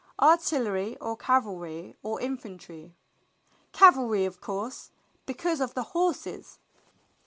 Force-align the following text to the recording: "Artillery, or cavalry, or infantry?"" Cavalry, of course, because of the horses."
"Artillery, 0.19 0.97
or 0.97 1.15
cavalry, 1.15 1.95
or 2.01 2.19
infantry?"" 2.21 2.95
Cavalry, 3.81 4.25
of 4.25 4.41
course, 4.41 4.89
because 5.27 5.61
of 5.61 5.75
the 5.75 5.83
horses." 5.93 6.57